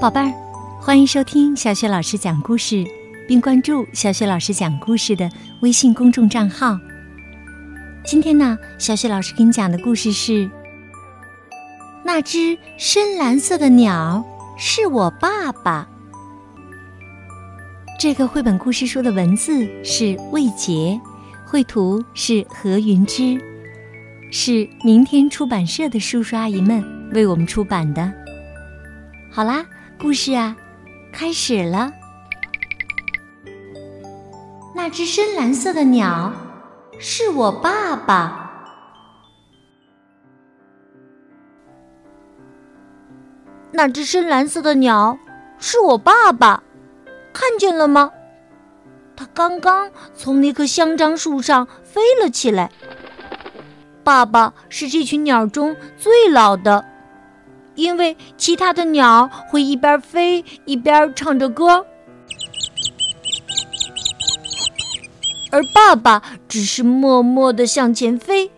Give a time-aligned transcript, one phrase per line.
[0.00, 0.32] 宝贝儿，
[0.80, 2.86] 欢迎收听小雪老师讲故事，
[3.28, 5.30] 并关注小雪老师讲故事的
[5.60, 6.80] 微信公众账号。
[8.02, 10.46] 今天呢，小雪老师给你讲的故事是
[12.02, 14.24] 《那只深蓝色的鸟
[14.56, 15.86] 是我爸爸》。
[17.98, 20.98] 这个绘本故事书的文字是魏杰，
[21.44, 23.38] 绘图是何云之，
[24.32, 26.82] 是明天出版社的叔叔阿姨们
[27.12, 28.10] 为我们出版的。
[29.30, 29.62] 好啦，
[30.00, 30.56] 故事啊，
[31.12, 31.92] 开始了。
[34.74, 36.32] 那只深蓝色的鸟
[36.98, 38.50] 是我爸爸。
[43.72, 45.18] 那只深蓝色的鸟
[45.58, 46.62] 是我爸爸，
[47.34, 48.10] 看见了吗？
[49.14, 52.70] 它刚刚从那棵香樟树上飞了起来。
[54.02, 56.86] 爸爸是这群鸟中最老的。
[57.74, 61.86] 因为其他的鸟会一边飞一边唱着歌，
[65.50, 68.50] 而爸爸只是默默的向前飞，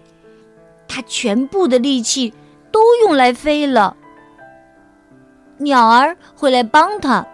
[0.88, 2.33] 他全部的力气
[2.70, 3.96] 都用来飞了。
[5.58, 7.24] 鸟儿会来帮他，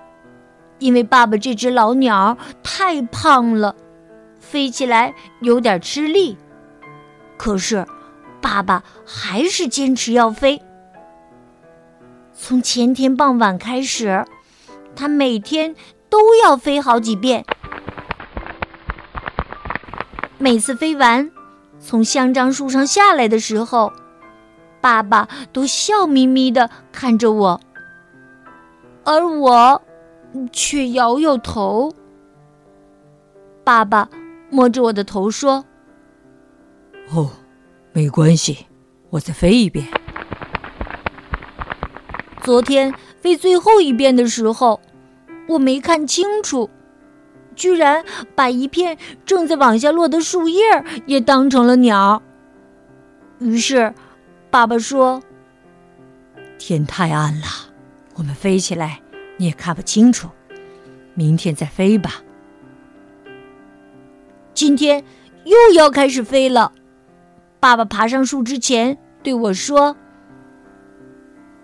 [0.79, 3.75] 因为爸爸这只老鸟太胖了，
[4.39, 6.37] 飞起来有点吃力。
[7.39, 7.87] 可是，
[8.43, 10.61] 爸爸还是坚持要飞。
[12.41, 14.25] 从前天傍晚开始，
[14.95, 15.75] 他每天
[16.09, 17.45] 都要飞好几遍。
[20.39, 21.31] 每次飞完，
[21.81, 23.93] 从香樟树上下来的时候，
[24.81, 27.61] 爸爸都笑眯眯的看着我，
[29.05, 29.83] 而我
[30.53, 31.93] 却摇摇头。
[33.65, 34.09] 爸爸
[34.49, 35.65] 摸着我的头说
[37.13, 37.31] ：“哦，
[37.93, 38.67] 没关系，
[39.11, 39.87] 我再飞一遍。”
[42.43, 44.81] 昨天飞最后一遍的时候，
[45.49, 46.71] 我没看清楚，
[47.55, 48.05] 居然
[48.35, 50.63] 把一片正在往下落的树叶
[51.07, 52.23] 也当成了鸟。
[53.39, 53.93] 于是，
[54.51, 55.23] 爸爸说
[56.59, 57.47] ：“天太暗了，
[58.15, 59.01] 我们飞起来
[59.37, 60.29] 你也看不清楚，
[61.15, 62.23] 明天再飞吧。”
[64.55, 65.05] 今天
[65.45, 66.73] 又要开始飞了。
[67.61, 69.97] 爸爸爬上树之前对我说。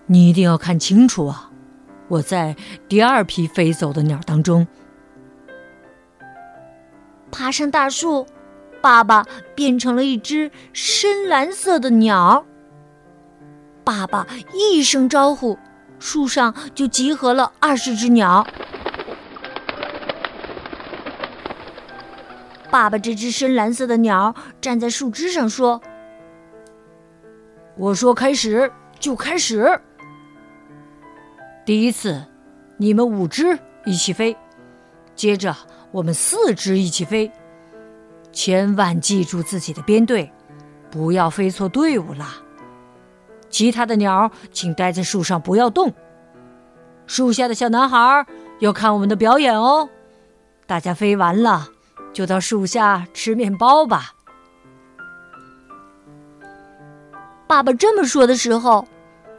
[0.06, 1.50] 你一定要看清楚啊！
[2.08, 2.54] 我在
[2.88, 4.66] 第二批飞走的鸟当中，
[7.32, 8.26] 爬上大树，
[8.82, 12.44] 爸爸变成了一只深蓝色的鸟。
[13.82, 15.58] 爸爸一声招呼，
[15.98, 18.46] 树上就集合了二十只鸟。
[22.70, 25.80] 爸爸这只深蓝色的鸟站在树枝上说
[27.78, 28.70] ：“我说开始
[29.00, 29.80] 就开始。”
[31.64, 32.22] 第一次，
[32.76, 34.36] 你们五只一起飞，
[35.16, 35.56] 接着
[35.92, 37.32] 我们四只一起飞。
[38.32, 40.30] 千万记住自己的编队，
[40.90, 42.26] 不要飞错队伍了。
[43.48, 45.90] 其他的鸟请待在树上，不要动。
[47.06, 48.26] 树下的小男孩
[48.58, 49.88] 要看我们的表演哦。
[50.66, 51.68] 大家飞完了，
[52.12, 54.12] 就到树下吃面包吧。
[57.46, 58.86] 爸爸这么说的时候。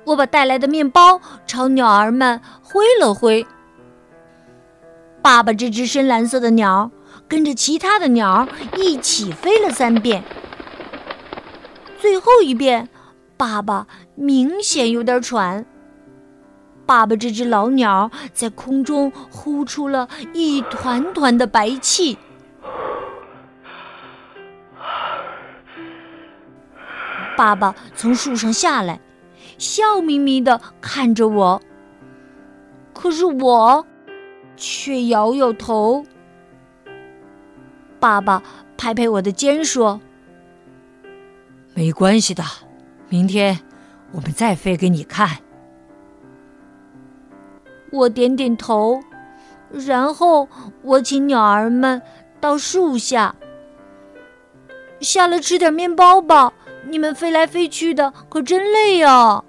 [0.06, 3.46] 我把带来的面包朝鸟儿们挥了挥。
[5.22, 6.92] 爸爸这只深蓝色的鸟
[7.28, 10.24] 跟着其他的鸟一起飞了三遍。
[12.00, 12.88] 最后一遍，
[13.36, 15.66] 爸爸明显有点喘。
[16.86, 22.20] 爸爸这只老鸟在空中呼出了一团团的白气。
[27.36, 29.00] 爸爸从树上下来。
[29.58, 31.62] 笑眯眯的看着我，
[32.94, 33.86] 可是我
[34.56, 36.06] 却摇摇头。
[38.00, 38.44] 爸爸
[38.78, 40.00] 拍拍我的肩说
[41.74, 42.44] ：“没关系的，
[43.10, 43.60] 明天
[44.12, 45.38] 我们再飞给你看。”
[47.92, 49.00] 我点点头，
[49.72, 50.48] 然后
[50.82, 52.02] 我请鸟儿们
[52.42, 53.36] 到树下，
[55.00, 56.52] 下来吃点面包吧。
[56.88, 59.44] 你们飞来飞去的，可真累呀！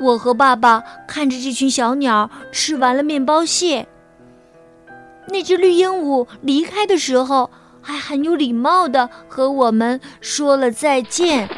[0.00, 3.86] 我和爸爸看着这群小鸟吃完了面包屑。
[5.28, 7.50] 那只绿鹦鹉离开的时候，
[7.82, 11.48] 还很有礼貌的和我们说了再见。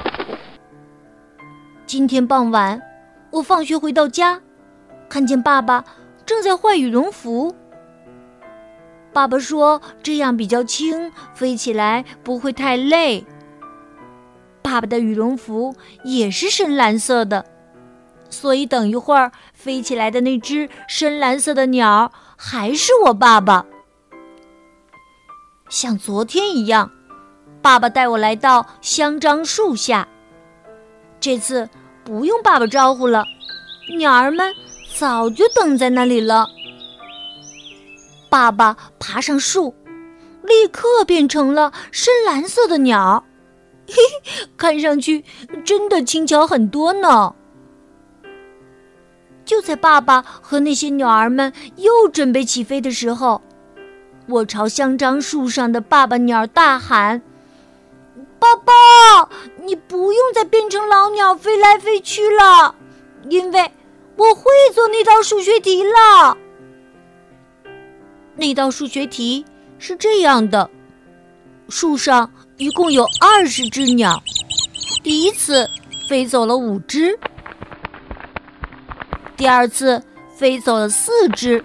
[1.86, 2.82] 今天傍晚，
[3.30, 4.40] 我放学回到家，
[5.08, 5.84] 看见爸爸
[6.26, 7.54] 正在换羽绒服。
[9.12, 13.24] 爸爸说：“这样比较轻，飞起来不会太累。”
[14.62, 15.74] 爸爸的羽绒服
[16.04, 17.44] 也是深蓝色的，
[18.30, 23.66] 所以等一会儿飞起来的那只深蓝色的鸟还是我爸爸。
[25.68, 26.90] 像昨天一样，
[27.60, 30.08] 爸爸带我来到香樟树下。
[31.20, 31.68] 这次
[32.04, 33.24] 不用爸爸招呼了，
[33.98, 34.54] 鸟儿们
[34.96, 36.46] 早就等在那里了。
[38.32, 39.74] 爸爸爬上树，
[40.42, 43.22] 立刻变成了深蓝色的鸟，
[43.86, 43.94] 嘿
[44.24, 45.22] 嘿，看上去
[45.66, 47.34] 真的轻巧很多呢。
[49.44, 53.42] 就在爸爸和那些鸟儿们又准备起飞的时候，
[54.26, 57.20] 我朝香樟树上的爸爸鸟大喊
[58.40, 59.28] ：“爸爸，
[59.62, 62.74] 你不用再变成老鸟飞来飞去了，
[63.28, 63.70] 因为
[64.16, 66.34] 我会做那道数学题了。”
[68.42, 69.44] 那道数学题
[69.78, 70.68] 是这样的：
[71.68, 74.20] 树上一共有二十只鸟，
[75.04, 75.70] 第一次
[76.08, 77.16] 飞走了五只，
[79.36, 80.02] 第二次
[80.36, 81.64] 飞走了四只。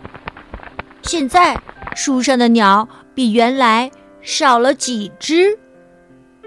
[1.02, 1.60] 现在
[1.96, 3.90] 树上的鸟比原来
[4.22, 5.58] 少了几只？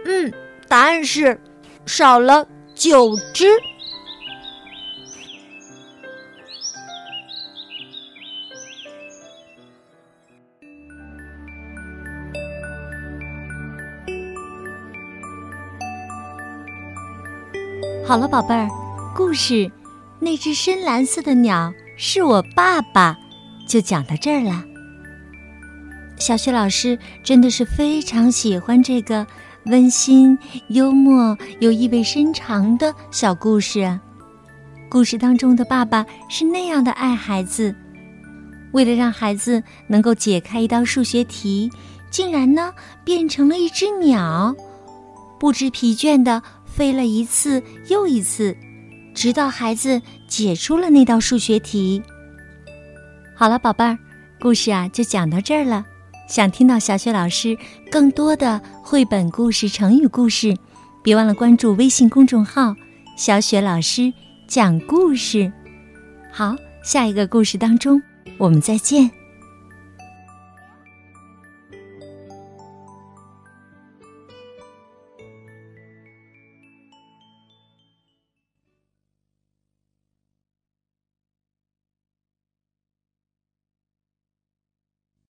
[0.04, 0.32] 嗯，
[0.68, 1.40] 答案是
[1.86, 3.48] 少了九只。
[18.10, 18.68] 好了，宝贝儿，
[19.14, 19.70] 故事
[20.18, 23.16] 那只深蓝色的鸟是我爸爸，
[23.68, 24.64] 就讲到这儿了。
[26.18, 29.24] 小雪老师真的是非常喜欢这个
[29.66, 30.36] 温馨、
[30.70, 34.00] 幽默又意味深长的小故事。
[34.88, 37.72] 故事当中的爸爸是那样的爱孩子，
[38.72, 41.70] 为了让孩子能够解开一道数学题，
[42.10, 42.74] 竟然呢
[43.04, 44.52] 变成了一只鸟，
[45.38, 46.42] 不知疲倦的。
[46.74, 48.56] 飞了一次又一次，
[49.14, 52.02] 直到孩子解出了那道数学题。
[53.34, 53.98] 好了，宝贝儿，
[54.40, 55.84] 故事啊就讲到这儿了。
[56.28, 57.58] 想听到小雪老师
[57.90, 60.56] 更多的绘本故事、成语故事，
[61.02, 62.74] 别忘了关注微信公众号
[63.18, 64.12] “小雪老师
[64.46, 65.52] 讲故事”。
[66.30, 68.00] 好，下一个故事当中，
[68.38, 69.10] 我们再见。